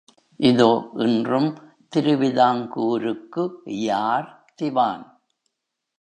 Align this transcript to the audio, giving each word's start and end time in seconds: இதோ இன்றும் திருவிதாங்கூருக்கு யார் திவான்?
இதோ 0.39 0.69
இன்றும் 0.95 1.49
திருவிதாங்கூருக்கு 1.93 3.43
யார் 3.65 4.27
திவான்? 4.55 5.05